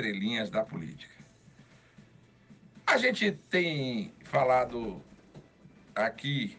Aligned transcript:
entrelinhas 0.00 0.48
da 0.48 0.64
política. 0.64 1.14
A 2.86 2.96
gente 2.96 3.32
tem 3.50 4.12
falado 4.24 5.02
aqui 5.94 6.56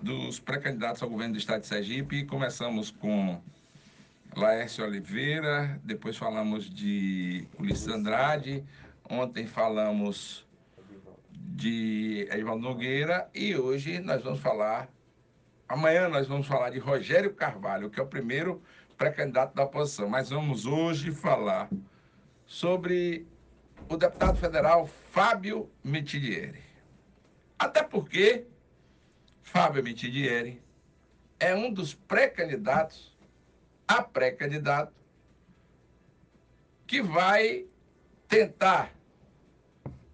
dos 0.00 0.40
pré-candidatos 0.40 1.02
ao 1.02 1.08
governo 1.08 1.34
do 1.34 1.38
estado 1.38 1.60
de 1.60 1.66
Sergipe 1.66 2.24
começamos 2.24 2.90
com 2.90 3.40
Laércio 4.34 4.84
Oliveira, 4.84 5.80
depois 5.84 6.16
falamos 6.16 6.68
de 6.68 7.46
Ulisses 7.58 7.88
Andrade, 7.88 8.64
ontem 9.08 9.46
falamos 9.46 10.46
de 11.30 12.26
Edvaldo 12.30 12.62
Nogueira 12.62 13.28
e 13.34 13.54
hoje 13.54 14.00
nós 14.00 14.22
vamos 14.22 14.40
falar, 14.40 14.88
amanhã 15.68 16.08
nós 16.08 16.26
vamos 16.26 16.46
falar 16.46 16.70
de 16.70 16.78
Rogério 16.78 17.32
Carvalho, 17.32 17.88
que 17.90 18.00
é 18.00 18.02
o 18.02 18.06
primeiro 18.06 18.60
pré-candidato 18.96 19.54
da 19.54 19.64
oposição, 19.64 20.08
mas 20.08 20.30
vamos 20.30 20.66
hoje 20.66 21.10
falar 21.10 21.68
sobre 22.46 23.26
o 23.88 23.96
deputado 23.96 24.36
federal 24.36 24.86
Fábio 25.10 25.70
Mitidieri. 25.82 26.62
Até 27.58 27.82
porque 27.82 28.46
Fábio 29.42 29.82
Mitidieri 29.82 30.62
é 31.38 31.54
um 31.54 31.72
dos 31.72 31.94
pré-candidatos 31.94 33.16
a 33.86 34.02
pré-candidato 34.02 34.92
que 36.86 37.02
vai 37.02 37.66
tentar 38.28 38.92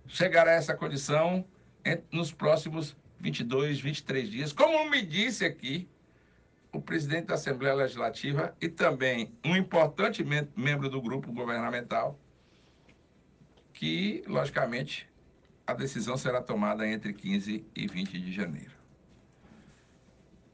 chegar 0.06 0.48
a 0.48 0.52
essa 0.52 0.74
condição 0.74 1.44
nos 2.10 2.32
próximos 2.32 2.96
22, 3.20 3.80
23 3.80 4.30
dias. 4.30 4.52
Como 4.52 4.88
me 4.90 5.02
disse 5.02 5.44
aqui 5.44 5.88
o 6.72 6.80
presidente 6.80 7.26
da 7.26 7.34
Assembleia 7.34 7.74
Legislativa 7.74 8.56
e 8.60 8.68
também 8.68 9.34
um 9.44 9.56
importante 9.56 10.24
membro 10.56 10.88
do 10.88 11.00
grupo 11.00 11.32
governamental, 11.32 12.18
que, 13.72 14.22
logicamente, 14.26 15.08
a 15.66 15.72
decisão 15.72 16.16
será 16.16 16.42
tomada 16.42 16.86
entre 16.86 17.12
15 17.12 17.64
e 17.74 17.86
20 17.86 18.20
de 18.20 18.32
janeiro. 18.32 18.72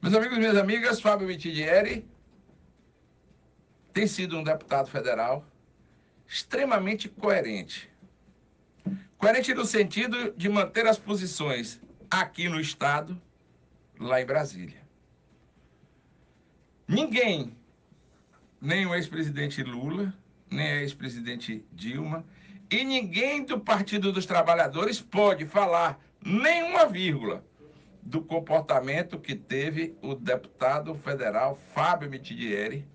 Meus 0.00 0.14
amigos 0.14 0.36
e 0.36 0.40
minhas 0.40 0.56
amigas, 0.56 1.00
Fábio 1.00 1.26
Mitidieri 1.26 2.06
tem 3.92 4.06
sido 4.06 4.38
um 4.38 4.44
deputado 4.44 4.90
federal 4.90 5.44
extremamente 6.28 7.08
coerente. 7.08 7.90
Coerente 9.16 9.54
no 9.54 9.64
sentido 9.64 10.32
de 10.36 10.48
manter 10.48 10.86
as 10.86 10.98
posições 10.98 11.80
aqui 12.10 12.48
no 12.48 12.60
Estado, 12.60 13.20
lá 13.98 14.20
em 14.20 14.26
Brasília. 14.26 14.85
Ninguém, 16.88 17.52
nem 18.60 18.86
o 18.86 18.94
ex-presidente 18.94 19.60
Lula, 19.62 20.14
nem 20.48 20.68
a 20.68 20.76
ex-presidente 20.82 21.64
Dilma, 21.72 22.24
e 22.70 22.84
ninguém 22.84 23.44
do 23.44 23.58
Partido 23.58 24.12
dos 24.12 24.24
Trabalhadores 24.24 25.00
pode 25.00 25.46
falar 25.46 26.00
nenhuma 26.24 26.86
vírgula 26.86 27.44
do 28.00 28.22
comportamento 28.22 29.18
que 29.18 29.34
teve 29.34 29.96
o 30.00 30.14
deputado 30.14 30.94
federal 30.94 31.58
Fábio 31.74 32.08
Mitidieri 32.08 32.86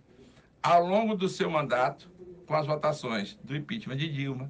ao 0.63 0.85
longo 0.85 1.13
do 1.13 1.27
seu 1.27 1.49
mandato, 1.49 2.09
com 2.45 2.55
as 2.55 2.65
votações 2.65 3.37
do 3.43 3.55
impeachment 3.55 3.97
de 3.97 4.09
Dilma, 4.09 4.49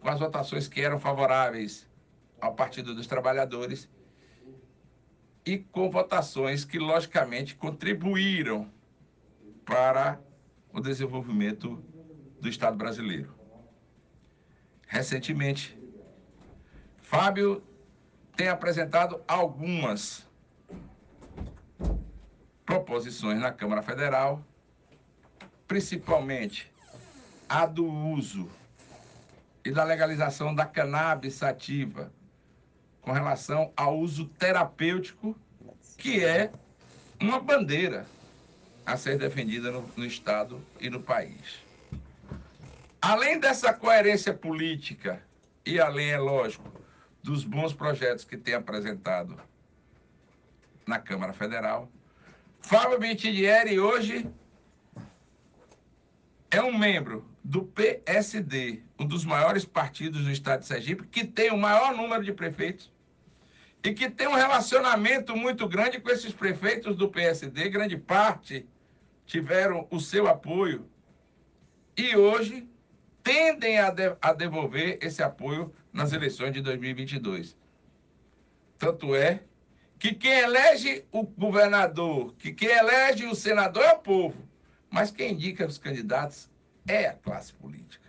com 0.00 0.08
as 0.08 0.18
votações 0.18 0.66
que 0.66 0.80
eram 0.80 0.98
favoráveis 0.98 1.86
ao 2.40 2.54
Partido 2.54 2.92
dos 2.92 3.06
Trabalhadores 3.06 3.88
e 5.44 5.58
com 5.58 5.90
votações 5.90 6.64
que, 6.64 6.78
logicamente, 6.78 7.54
contribuíram 7.54 8.70
para 9.64 10.20
o 10.72 10.80
desenvolvimento 10.80 11.82
do 12.40 12.48
Estado 12.48 12.76
brasileiro. 12.76 13.34
Recentemente, 14.86 15.78
Fábio 17.02 17.62
tem 18.36 18.48
apresentado 18.48 19.22
algumas 19.28 20.28
proposições 22.64 23.38
na 23.38 23.52
Câmara 23.52 23.82
Federal 23.82 24.44
principalmente 25.66 26.72
a 27.48 27.66
do 27.66 27.86
uso 27.86 28.48
e 29.64 29.70
da 29.70 29.84
legalização 29.84 30.54
da 30.54 30.66
cannabis 30.66 31.34
sativa 31.34 32.12
com 33.04 33.12
relação 33.12 33.70
ao 33.76 33.98
uso 33.98 34.24
terapêutico, 34.26 35.36
que 35.98 36.24
é 36.24 36.50
uma 37.20 37.38
bandeira 37.38 38.06
a 38.84 38.96
ser 38.96 39.18
defendida 39.18 39.70
no, 39.70 39.86
no 39.94 40.06
Estado 40.06 40.60
e 40.80 40.88
no 40.88 41.02
país. 41.02 41.62
Além 43.00 43.38
dessa 43.38 43.72
coerência 43.74 44.32
política 44.32 45.22
e 45.64 45.78
além, 45.78 46.10
é 46.10 46.18
lógico, 46.18 46.72
dos 47.22 47.44
bons 47.44 47.74
projetos 47.74 48.24
que 48.24 48.36
tem 48.36 48.54
apresentado 48.54 49.38
na 50.86 50.98
Câmara 50.98 51.32
Federal, 51.34 51.90
Fábio 52.60 52.98
Mitidieri 52.98 53.78
hoje 53.78 54.26
é 56.50 56.62
um 56.62 56.76
membro 56.76 57.26
do 57.42 57.62
PSD, 57.62 58.82
um 58.98 59.06
dos 59.06 59.24
maiores 59.24 59.66
partidos 59.66 60.24
do 60.24 60.30
estado 60.30 60.60
de 60.60 60.66
Sergipe, 60.66 61.06
que 61.06 61.26
tem 61.26 61.50
o 61.50 61.58
maior 61.58 61.94
número 61.94 62.24
de 62.24 62.32
prefeitos 62.32 62.93
e 63.84 63.92
que 63.92 64.08
tem 64.08 64.26
um 64.26 64.34
relacionamento 64.34 65.36
muito 65.36 65.68
grande 65.68 66.00
com 66.00 66.08
esses 66.08 66.32
prefeitos 66.32 66.96
do 66.96 67.10
PSD, 67.10 67.68
grande 67.68 67.98
parte 67.98 68.66
tiveram 69.26 69.86
o 69.90 70.00
seu 70.00 70.26
apoio 70.26 70.88
e 71.94 72.16
hoje 72.16 72.66
tendem 73.22 73.78
a, 73.78 73.90
de, 73.90 74.16
a 74.22 74.32
devolver 74.32 74.98
esse 75.02 75.22
apoio 75.22 75.70
nas 75.92 76.14
eleições 76.14 76.52
de 76.54 76.62
2022. 76.62 77.56
Tanto 78.78 79.14
é 79.14 79.42
que 79.98 80.14
quem 80.14 80.32
elege 80.32 81.04
o 81.12 81.22
governador, 81.22 82.34
que 82.36 82.52
quem 82.52 82.70
elege 82.70 83.26
o 83.26 83.34
senador 83.34 83.84
é 83.84 83.92
o 83.92 83.98
povo. 83.98 84.48
Mas 84.90 85.10
quem 85.10 85.32
indica 85.32 85.66
os 85.66 85.76
candidatos 85.76 86.50
é 86.86 87.06
a 87.06 87.14
classe 87.14 87.52
política. 87.52 88.08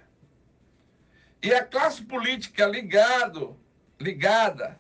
E 1.42 1.54
a 1.54 1.64
classe 1.64 2.02
política 2.04 2.66
ligado, 2.66 3.58
ligada 4.00 4.80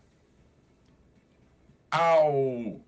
ao 1.95 2.81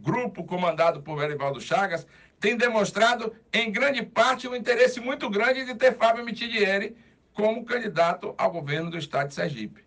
grupo 0.00 0.44
comandado 0.44 1.02
por 1.02 1.18
Verivaldo 1.18 1.60
Chagas 1.60 2.06
tem 2.40 2.56
demonstrado, 2.56 3.34
em 3.52 3.70
grande 3.70 4.02
parte, 4.02 4.48
um 4.48 4.56
interesse 4.56 4.98
muito 4.98 5.28
grande 5.28 5.64
de 5.64 5.74
ter 5.74 5.96
Fábio 5.96 6.24
Mitidieri 6.24 6.96
como 7.34 7.64
candidato 7.64 8.34
ao 8.36 8.50
governo 8.50 8.90
do 8.90 8.98
estado 8.98 9.28
de 9.28 9.34
Sergipe. 9.34 9.84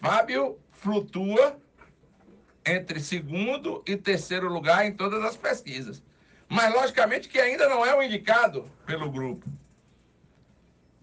Fábio 0.00 0.58
flutua 0.72 1.58
entre 2.64 3.00
segundo 3.00 3.82
e 3.86 3.96
terceiro 3.96 4.48
lugar 4.48 4.86
em 4.86 4.92
todas 4.92 5.22
as 5.22 5.36
pesquisas 5.36 6.02
mas 6.48 6.72
logicamente 6.72 7.28
que 7.28 7.38
ainda 7.38 7.68
não 7.68 7.84
é 7.84 7.94
o 7.96 8.02
indicado 8.02 8.70
pelo 8.86 9.10
grupo. 9.10 9.44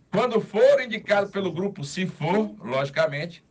Quando 0.10 0.42
for 0.42 0.82
indicado 0.82 1.30
pelo 1.30 1.52
grupo, 1.52 1.84
se 1.84 2.06
for, 2.06 2.54
logicamente, 2.60 3.44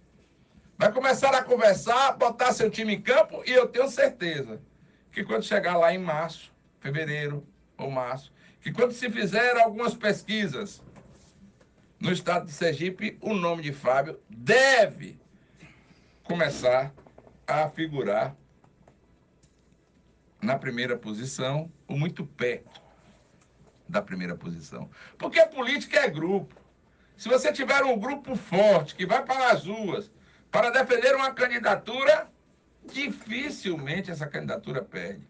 vai 0.81 0.91
começar 0.91 1.35
a 1.35 1.45
conversar, 1.45 2.17
botar 2.17 2.55
seu 2.55 2.71
time 2.71 2.95
em 2.95 3.03
campo 3.03 3.43
e 3.47 3.51
eu 3.51 3.69
tenho 3.69 3.87
certeza 3.87 4.63
que 5.13 5.23
quando 5.23 5.43
chegar 5.43 5.77
lá 5.77 5.93
em 5.93 5.99
março, 5.99 6.51
fevereiro 6.81 7.47
ou 7.77 7.91
março, 7.91 8.33
que 8.63 8.73
quando 8.73 8.93
se 8.93 9.11
fizer 9.11 9.59
algumas 9.59 9.95
pesquisas 9.95 10.83
no 12.01 12.11
estado 12.11 12.47
de 12.47 12.53
Sergipe, 12.53 13.19
o 13.21 13.35
nome 13.35 13.63
de 13.63 13.75
Fábio 13.75 14.19
deve 14.27 15.21
começar 16.25 16.95
a 17.47 17.69
figurar 17.69 18.35
na 20.41 20.59
primeira 20.59 20.97
posição 20.97 21.71
ou 21.87 21.99
muito 21.99 22.25
perto 22.25 22.81
da 23.87 24.01
primeira 24.01 24.35
posição. 24.35 24.89
Porque 25.19 25.41
a 25.41 25.47
política 25.47 26.01
é 26.01 26.09
grupo. 26.09 26.55
Se 27.19 27.29
você 27.29 27.53
tiver 27.53 27.85
um 27.85 27.99
grupo 27.99 28.35
forte 28.35 28.95
que 28.95 29.05
vai 29.05 29.23
para 29.23 29.51
as 29.51 29.67
ruas 29.67 30.11
para 30.51 30.71
defender 30.71 31.15
uma 31.15 31.33
candidatura, 31.33 32.29
dificilmente 32.85 34.11
essa 34.11 34.27
candidatura 34.27 34.83
perde. 34.83 35.29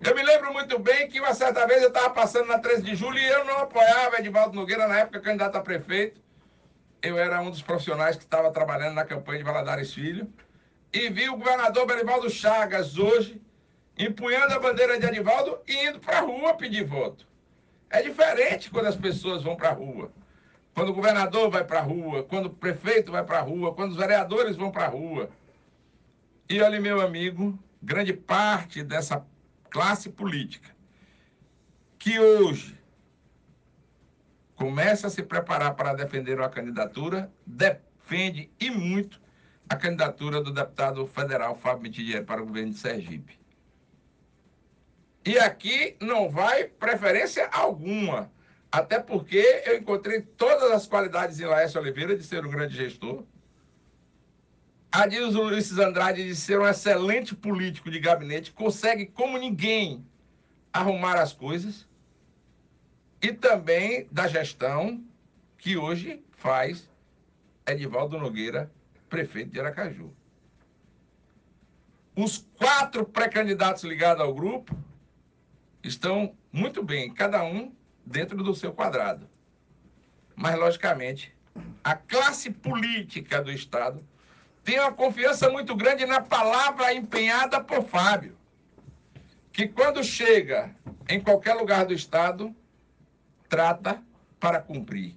Eu 0.00 0.14
me 0.14 0.22
lembro 0.22 0.52
muito 0.52 0.78
bem 0.78 1.08
que 1.08 1.18
uma 1.18 1.34
certa 1.34 1.66
vez 1.66 1.82
eu 1.82 1.88
estava 1.88 2.10
passando 2.10 2.46
na 2.46 2.58
13 2.58 2.82
de 2.82 2.94
julho 2.94 3.18
e 3.18 3.26
eu 3.26 3.44
não 3.44 3.58
apoiava 3.58 4.18
Edvaldo 4.18 4.54
Nogueira, 4.54 4.86
na 4.86 5.00
época 5.00 5.20
candidato 5.20 5.56
a 5.56 5.60
prefeito. 5.60 6.20
Eu 7.02 7.18
era 7.18 7.40
um 7.40 7.50
dos 7.50 7.62
profissionais 7.62 8.16
que 8.16 8.22
estava 8.22 8.50
trabalhando 8.52 8.94
na 8.94 9.04
campanha 9.04 9.38
de 9.38 9.44
Valadares 9.44 9.92
Filho. 9.92 10.32
E 10.92 11.08
vi 11.10 11.28
o 11.28 11.36
governador 11.36 11.84
Berivaldo 11.86 12.30
Chagas 12.30 12.96
hoje 12.96 13.42
empunhando 13.98 14.54
a 14.54 14.60
bandeira 14.60 14.98
de 14.98 15.04
Anivaldo 15.04 15.58
e 15.66 15.86
indo 15.88 15.98
para 15.98 16.18
a 16.18 16.22
rua 16.22 16.54
pedir 16.54 16.84
voto. 16.84 17.26
É 17.90 18.00
diferente 18.00 18.70
quando 18.70 18.86
as 18.86 18.96
pessoas 18.96 19.42
vão 19.42 19.56
para 19.56 19.70
a 19.70 19.72
rua. 19.72 20.12
Quando 20.78 20.90
o 20.90 20.94
governador 20.94 21.50
vai 21.50 21.64
para 21.64 21.80
a 21.80 21.82
rua, 21.82 22.22
quando 22.22 22.46
o 22.46 22.50
prefeito 22.50 23.10
vai 23.10 23.24
para 23.24 23.40
a 23.40 23.42
rua, 23.42 23.74
quando 23.74 23.90
os 23.90 23.96
vereadores 23.96 24.54
vão 24.54 24.70
para 24.70 24.84
a 24.84 24.88
rua. 24.88 25.28
E 26.48 26.62
olha, 26.62 26.80
meu 26.80 27.00
amigo, 27.00 27.58
grande 27.82 28.12
parte 28.12 28.84
dessa 28.84 29.26
classe 29.70 30.08
política 30.08 30.70
que 31.98 32.20
hoje 32.20 32.78
começa 34.54 35.08
a 35.08 35.10
se 35.10 35.20
preparar 35.20 35.74
para 35.74 35.94
defender 35.94 36.38
uma 36.38 36.48
candidatura, 36.48 37.28
defende 37.44 38.48
e 38.60 38.70
muito 38.70 39.20
a 39.68 39.74
candidatura 39.74 40.40
do 40.40 40.52
deputado 40.52 41.04
federal 41.08 41.56
Fábio 41.56 41.82
Mitidieri 41.82 42.24
para 42.24 42.40
o 42.40 42.46
governo 42.46 42.70
de 42.70 42.78
Sergipe. 42.78 43.36
E 45.26 45.40
aqui 45.40 45.96
não 46.00 46.30
vai 46.30 46.66
preferência 46.66 47.48
alguma, 47.48 48.30
até 48.70 48.98
porque 48.98 49.62
eu 49.66 49.78
encontrei 49.78 50.20
todas 50.20 50.70
as 50.70 50.86
qualidades 50.86 51.40
em 51.40 51.46
Laércio 51.46 51.80
Oliveira 51.80 52.16
de 52.16 52.22
ser 52.22 52.44
um 52.44 52.50
grande 52.50 52.76
gestor, 52.76 53.24
Adilson 54.90 55.46
Ulisses 55.46 55.78
Andrade 55.78 56.24
de 56.24 56.34
ser 56.34 56.58
um 56.58 56.66
excelente 56.66 57.34
político 57.34 57.90
de 57.90 57.98
gabinete, 57.98 58.52
consegue 58.52 59.06
como 59.06 59.38
ninguém 59.38 60.04
arrumar 60.72 61.20
as 61.20 61.32
coisas, 61.32 61.86
e 63.20 63.32
também 63.32 64.06
da 64.10 64.28
gestão 64.28 65.04
que 65.58 65.76
hoje 65.76 66.22
faz 66.30 66.88
Edivaldo 67.66 68.18
Nogueira, 68.18 68.70
prefeito 69.08 69.50
de 69.50 69.60
Aracaju. 69.60 70.12
Os 72.14 72.46
quatro 72.56 73.04
pré-candidatos 73.04 73.84
ligados 73.84 74.22
ao 74.22 74.34
grupo 74.34 74.76
estão 75.82 76.34
muito 76.52 76.82
bem, 76.82 77.12
cada 77.12 77.44
um 77.44 77.72
dentro 78.08 78.42
do 78.42 78.54
seu 78.54 78.72
quadrado. 78.72 79.28
Mas, 80.34 80.58
logicamente, 80.58 81.34
a 81.84 81.94
classe 81.94 82.50
política 82.50 83.42
do 83.42 83.52
Estado 83.52 84.02
tem 84.64 84.78
uma 84.80 84.92
confiança 84.92 85.48
muito 85.48 85.74
grande 85.74 86.04
na 86.06 86.20
palavra 86.20 86.92
empenhada 86.92 87.62
por 87.62 87.84
Fábio, 87.84 88.36
que 89.52 89.66
quando 89.66 90.02
chega 90.02 90.74
em 91.08 91.20
qualquer 91.20 91.54
lugar 91.54 91.86
do 91.86 91.94
Estado, 91.94 92.54
trata 93.48 94.02
para 94.38 94.60
cumprir. 94.60 95.16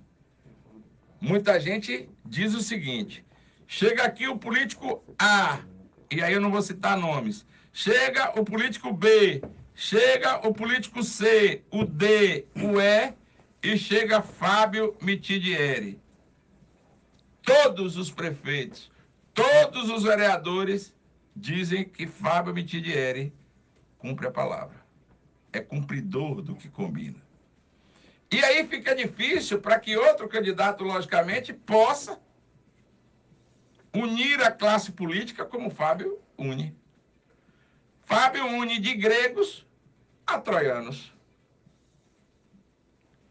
Muita 1.20 1.60
gente 1.60 2.10
diz 2.26 2.54
o 2.56 2.62
seguinte: 2.62 3.26
chega 3.68 4.04
aqui 4.04 4.28
o 4.28 4.38
político 4.38 5.04
A, 5.20 5.60
e 6.10 6.22
aí 6.22 6.34
eu 6.34 6.42
não 6.42 6.52
vou 6.52 6.62
citar 6.62 6.98
nomes, 6.98 7.46
chega 7.72 8.40
o 8.40 8.44
político 8.44 8.92
B, 8.92 9.44
chega 9.74 10.48
o 10.48 10.54
político 10.54 11.04
C, 11.04 11.64
o 11.72 11.86
D, 11.86 12.46
o 12.56 12.80
E, 12.80 13.14
e 13.64 13.78
chega 13.78 14.22
Fábio 14.22 14.96
Mitidieri. 15.02 16.00
Todos 17.44 17.98
os 17.98 18.12
prefeitos, 18.12 18.92
Todos 19.34 19.90
os 19.90 20.04
vereadores 20.04 20.94
dizem 21.36 21.86
que 21.86 22.06
Fábio 22.06 22.54
Mitidieri 22.54 23.34
cumpre 23.98 24.28
a 24.28 24.32
palavra. 24.32 24.82
É 25.54 25.60
cumpridor 25.60 26.42
do 26.42 26.56
que 26.56 26.70
combina. 26.70 27.22
E 28.30 28.44
aí 28.44 28.66
fica 28.68 28.96
difícil 28.96 29.60
para 29.60 29.80
que 29.80 29.98
outro 29.98 30.28
candidato, 30.28 30.84
logicamente, 30.84 31.54
possa 31.54 32.20
unir 33.94 34.42
a 34.42 34.52
classe 34.52 34.92
política 34.92 35.46
como 35.46 35.70
Fábio 35.70 36.20
une. 36.38 36.76
Fábio 38.12 38.46
une 38.46 38.78
de 38.78 38.94
gregos 38.94 39.66
a 40.28 40.38
troianos. 40.38 41.14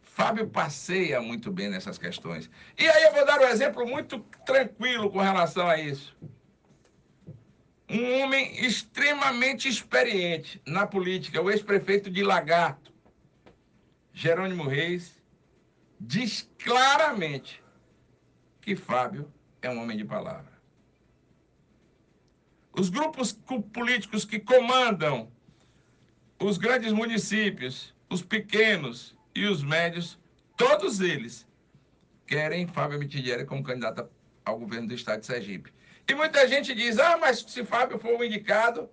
Fábio 0.00 0.48
passeia 0.48 1.20
muito 1.20 1.52
bem 1.52 1.68
nessas 1.68 1.98
questões. 1.98 2.48
E 2.78 2.88
aí 2.88 3.02
eu 3.02 3.12
vou 3.12 3.26
dar 3.26 3.38
um 3.40 3.48
exemplo 3.48 3.86
muito 3.86 4.20
tranquilo 4.46 5.10
com 5.10 5.18
relação 5.18 5.68
a 5.68 5.78
isso. 5.78 6.16
Um 7.90 8.22
homem 8.22 8.64
extremamente 8.64 9.68
experiente 9.68 10.62
na 10.66 10.86
política, 10.86 11.42
o 11.42 11.50
ex-prefeito 11.50 12.10
de 12.10 12.22
Lagarto, 12.22 12.90
Jerônimo 14.14 14.66
Reis, 14.66 15.22
diz 16.00 16.48
claramente 16.58 17.62
que 18.62 18.74
Fábio 18.74 19.30
é 19.60 19.68
um 19.68 19.82
homem 19.82 19.98
de 19.98 20.06
palavra. 20.06 20.49
Os 22.80 22.88
grupos 22.88 23.32
políticos 23.74 24.24
que 24.24 24.38
comandam 24.38 25.30
os 26.40 26.56
grandes 26.56 26.94
municípios, 26.94 27.94
os 28.08 28.22
pequenos 28.22 29.14
e 29.34 29.44
os 29.44 29.62
médios, 29.62 30.18
todos 30.56 30.98
eles 30.98 31.46
querem 32.26 32.66
Fábio 32.66 32.98
Mitidieri 32.98 33.44
como 33.44 33.62
candidato 33.62 34.08
ao 34.46 34.58
governo 34.58 34.88
do 34.88 34.94
estado 34.94 35.20
de 35.20 35.26
Sergipe. 35.26 35.70
E 36.08 36.14
muita 36.14 36.48
gente 36.48 36.74
diz, 36.74 36.98
ah, 36.98 37.18
mas 37.18 37.40
se 37.40 37.62
Fábio 37.66 37.98
for 37.98 38.18
o 38.18 38.24
indicado, 38.24 38.88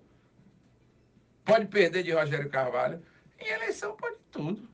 pode 1.42 1.64
perder 1.68 2.02
de 2.02 2.12
Rogério 2.12 2.50
Carvalho. 2.50 3.02
Em 3.40 3.48
eleição 3.48 3.96
pode 3.96 4.18
tudo. 4.30 4.68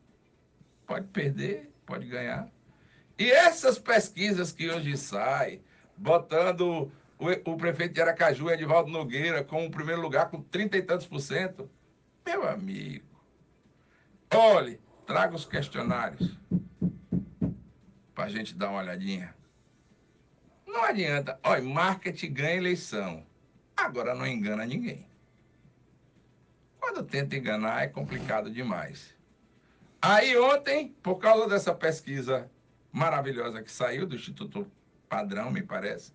Pode 0.88 1.06
perder, 1.06 1.70
pode 1.86 2.04
ganhar. 2.08 2.48
E 3.16 3.30
essas 3.30 3.78
pesquisas 3.78 4.50
que 4.50 4.68
hoje 4.68 4.96
saem, 4.96 5.62
botando 5.96 6.90
o, 7.24 7.52
o 7.52 7.56
prefeito 7.56 7.94
de 7.94 8.02
Aracaju, 8.02 8.50
Edivaldo 8.50 8.90
Nogueira, 8.90 9.42
como 9.44 9.70
primeiro 9.70 10.00
lugar 10.00 10.30
com 10.30 10.42
trinta 10.42 10.76
e 10.76 10.82
tantos 10.82 11.06
por 11.06 11.20
cento, 11.20 11.70
meu 12.24 12.48
amigo, 12.48 13.04
olhe, 14.32 14.80
Traga 15.06 15.36
os 15.36 15.44
questionários 15.44 16.38
para 18.14 18.24
a 18.24 18.28
gente 18.28 18.54
dar 18.54 18.70
uma 18.70 18.80
olhadinha. 18.80 19.34
Não 20.66 20.82
adianta. 20.82 21.38
Olha, 21.42 21.62
marketing 21.62 22.32
ganha 22.32 22.56
eleição. 22.56 23.26
Agora 23.76 24.14
não 24.14 24.26
engana 24.26 24.64
ninguém. 24.64 25.06
Quando 26.80 27.02
tenta 27.02 27.36
enganar 27.36 27.82
é 27.82 27.86
complicado 27.86 28.50
demais. 28.50 29.14
Aí 30.00 30.36
ontem, 30.38 30.88
por 31.02 31.16
causa 31.16 31.48
dessa 31.48 31.74
pesquisa 31.74 32.50
maravilhosa 32.90 33.62
que 33.62 33.70
saiu 33.70 34.06
do 34.06 34.16
Instituto 34.16 34.70
Padrão, 35.08 35.50
me 35.50 35.62
parece, 35.62 36.14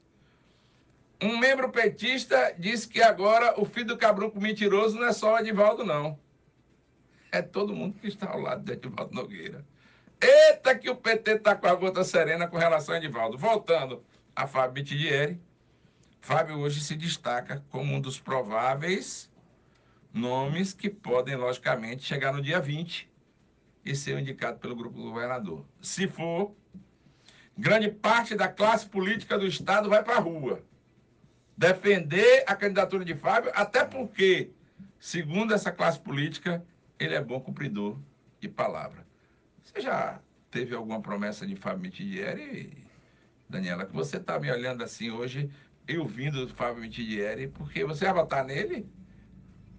um 1.21 1.37
membro 1.37 1.69
petista 1.69 2.55
disse 2.57 2.87
que 2.87 3.01
agora 3.01 3.59
o 3.59 3.65
filho 3.65 3.87
do 3.87 3.97
cabrunco 3.97 4.39
mentiroso 4.39 4.97
não 4.97 5.07
é 5.07 5.13
só 5.13 5.35
o 5.35 5.39
Edivaldo, 5.39 5.83
não 5.83 6.17
é 7.31 7.41
todo 7.41 7.75
mundo 7.75 7.97
que 7.99 8.07
está 8.07 8.29
ao 8.29 8.39
lado 8.39 8.63
de 8.63 8.73
Edivaldo 8.73 9.13
Nogueira. 9.13 9.65
Eita, 10.21 10.75
que 10.75 10.89
o 10.89 10.95
PT 10.95 11.35
está 11.35 11.55
com 11.55 11.67
a 11.67 11.75
gota 11.75 12.03
serena 12.03 12.47
com 12.47 12.57
relação 12.57 12.93
a 12.93 12.97
Edivaldo. 12.97 13.37
Voltando 13.37 14.03
a 14.35 14.47
Fábio 14.47 14.73
Bitidieri, 14.73 15.39
Fábio 16.19 16.59
hoje 16.59 16.81
se 16.81 16.95
destaca 16.95 17.63
como 17.69 17.95
um 17.95 18.01
dos 18.01 18.19
prováveis 18.19 19.29
nomes 20.13 20.73
que 20.73 20.89
podem, 20.89 21.35
logicamente, 21.35 22.03
chegar 22.03 22.33
no 22.33 22.41
dia 22.41 22.59
20 22.59 23.09
e 23.85 23.95
ser 23.95 24.19
indicado 24.19 24.59
pelo 24.59 24.75
grupo 24.75 25.01
governador. 25.01 25.65
Se 25.81 26.07
for, 26.07 26.53
grande 27.57 27.89
parte 27.89 28.35
da 28.35 28.49
classe 28.49 28.85
política 28.87 29.37
do 29.37 29.47
Estado 29.47 29.87
vai 29.87 30.03
para 30.03 30.15
a 30.15 30.19
rua 30.19 30.61
defender 31.59 32.45
a 32.47 32.55
candidatura 32.55 33.03
de 33.03 33.13
Fábio, 33.13 33.51
até 33.53 33.83
porque, 33.83 34.49
segundo 34.97 35.53
essa 35.53 35.73
classe 35.73 35.99
política, 35.99 36.63
ele 36.97 37.13
é 37.13 37.21
bom 37.21 37.37
cumpridor 37.41 37.99
de 38.39 38.47
palavra. 38.47 39.05
Você 39.61 39.81
já 39.81 40.21
teve 40.49 40.73
alguma 40.73 41.01
promessa 41.01 41.45
de 41.45 41.57
Fábio 41.57 41.81
Mitidieri, 41.81 42.87
Daniela, 43.49 43.85
que 43.85 43.93
você 43.93 44.15
está 44.15 44.39
me 44.39 44.49
olhando 44.49 44.85
assim 44.85 45.11
hoje, 45.11 45.51
eu 45.85 46.05
vindo 46.05 46.45
do 46.45 46.53
Fábio 46.53 46.81
Mitidieri, 46.81 47.49
porque 47.49 47.83
você 47.83 48.05
vai 48.05 48.13
votar 48.13 48.45
nele? 48.45 48.87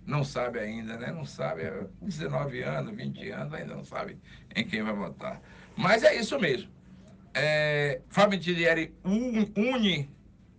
Não 0.05 0.23
sabe 0.23 0.59
ainda, 0.59 0.99
né? 0.99 1.11
Não 1.11 1.25
sabe, 1.25 1.63
19 2.03 2.63
anos, 2.63 2.95
20 2.95 3.31
anos, 3.31 3.55
ainda 3.55 3.75
não 3.75 3.85
sabe 3.85 4.19
em 4.55 4.67
quem 4.67 4.83
vai 4.83 4.93
votar. 4.93 5.41
Mas 5.79 6.03
é 6.03 6.15
isso 6.15 6.39
mesmo. 6.39 6.71
É, 7.33 8.03
Fábio 8.11 8.39
Mitidieri 8.39 8.95
une 9.03 10.11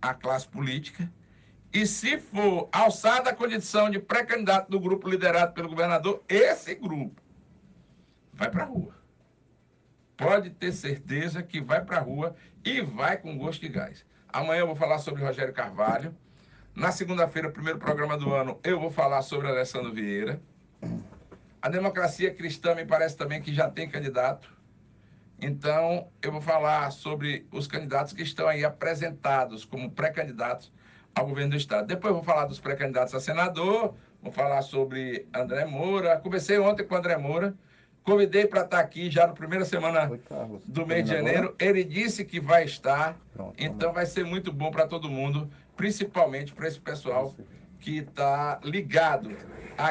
a 0.02 0.12
classe 0.12 0.46
política, 0.48 1.10
e 1.72 1.86
se 1.86 2.18
for 2.18 2.68
alçada 2.70 3.30
a 3.30 3.34
condição 3.34 3.88
de 3.88 3.98
pré-candidato 3.98 4.70
do 4.70 4.78
grupo 4.78 5.08
liderado 5.08 5.54
pelo 5.54 5.70
governador, 5.70 6.22
esse 6.28 6.74
grupo 6.74 7.22
vai 8.34 8.50
para 8.50 8.64
a 8.64 8.66
rua. 8.66 8.94
Pode 10.16 10.50
ter 10.50 10.72
certeza 10.72 11.42
que 11.42 11.60
vai 11.60 11.82
para 11.82 11.96
a 11.96 12.00
rua 12.00 12.34
e 12.62 12.82
vai 12.82 13.16
com 13.16 13.38
gosto 13.38 13.62
de 13.62 13.68
gás. 13.68 14.04
Amanhã 14.28 14.60
eu 14.60 14.66
vou 14.66 14.76
falar 14.76 14.98
sobre 14.98 15.24
Rogério 15.24 15.54
Carvalho. 15.54 16.14
Na 16.74 16.92
segunda-feira, 16.92 17.50
primeiro 17.50 17.78
programa 17.78 18.16
do 18.18 18.32
ano, 18.34 18.58
eu 18.62 18.78
vou 18.78 18.90
falar 18.90 19.22
sobre 19.22 19.48
Alessandro 19.48 19.92
Vieira. 19.92 20.42
A 21.60 21.68
democracia 21.68 22.34
cristã 22.34 22.74
me 22.74 22.84
parece 22.84 23.16
também 23.16 23.40
que 23.40 23.54
já 23.54 23.70
tem 23.70 23.88
candidato. 23.88 24.52
Então, 25.42 26.06
eu 26.22 26.30
vou 26.30 26.40
falar 26.40 26.92
sobre 26.92 27.44
os 27.50 27.66
candidatos 27.66 28.12
que 28.12 28.22
estão 28.22 28.46
aí 28.46 28.64
apresentados 28.64 29.64
como 29.64 29.90
pré-candidatos 29.90 30.72
ao 31.12 31.26
governo 31.26 31.50
do 31.50 31.56
Estado. 31.56 31.88
Depois 31.88 32.14
vou 32.14 32.22
falar 32.22 32.44
dos 32.44 32.60
pré-candidatos 32.60 33.12
a 33.12 33.18
senador, 33.18 33.92
vou 34.22 34.30
falar 34.32 34.62
sobre 34.62 35.26
André 35.34 35.64
Moura. 35.64 36.16
Conversei 36.18 36.60
ontem 36.60 36.84
com 36.84 36.94
o 36.94 36.98
André 36.98 37.16
Moura, 37.16 37.56
convidei 38.04 38.46
para 38.46 38.62
estar 38.62 38.78
aqui 38.78 39.10
já 39.10 39.26
na 39.26 39.32
primeira 39.32 39.64
semana 39.64 40.12
do 40.64 40.86
mês 40.86 41.04
de 41.04 41.10
janeiro. 41.10 41.56
Ele 41.58 41.82
disse 41.82 42.24
que 42.24 42.38
vai 42.38 42.64
estar, 42.64 43.18
Pronto, 43.34 43.54
então 43.58 43.92
vai 43.92 44.06
ser 44.06 44.24
muito 44.24 44.52
bom 44.52 44.70
para 44.70 44.86
todo 44.86 45.10
mundo, 45.10 45.50
principalmente 45.76 46.52
para 46.52 46.68
esse 46.68 46.78
pessoal 46.78 47.34
que 47.80 47.98
está 47.98 48.60
ligado 48.62 49.30
aqui. 49.76 49.90